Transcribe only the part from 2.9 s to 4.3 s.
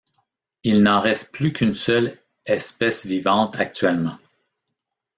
vivante actuellement.